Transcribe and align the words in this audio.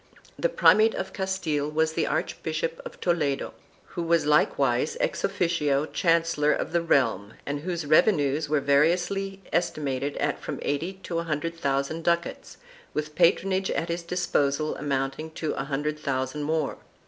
The 0.39 0.49
primate 0.49 0.95
of 0.95 1.13
Castile 1.13 1.69
was 1.69 1.93
the 1.93 2.07
Archbishop 2.07 2.81
of 2.83 2.99
Toledo, 2.99 3.53
who 3.89 4.01
was 4.01 4.25
likewise 4.25 4.97
ex 4.99 5.23
officio 5.23 5.85
chancellor 5.85 6.51
of 6.51 6.71
the 6.71 6.81
realm 6.81 7.35
and 7.45 7.59
whose 7.59 7.85
revenues 7.85 8.49
were 8.49 8.61
variously 8.61 9.43
estimated 9.53 10.17
at 10.17 10.39
from 10.39 10.57
eighty 10.63 10.93
to 11.03 11.19
a 11.19 11.23
hundred 11.25 11.53
thousand 11.55 12.03
ducats, 12.03 12.57
with 12.95 13.13
patronage 13.13 13.69
at 13.69 13.89
his 13.89 14.01
disposal 14.01 14.75
amounting 14.75 15.29
to 15.35 15.51
a 15.53 15.65
hundred 15.65 15.99
thousand 15.99 16.41
more. 16.41 16.79